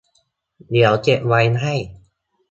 [0.69, 1.75] เดี๋ยวเก็บไว้ให้